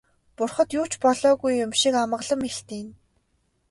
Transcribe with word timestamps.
Бурхад 0.37 0.69
юу 0.79 0.85
ч 0.91 0.93
болоогүй 1.03 1.53
юм 1.65 1.71
шиг 1.81 1.93
амгалан 2.03 2.39
мэлтийнэ. 2.41 2.91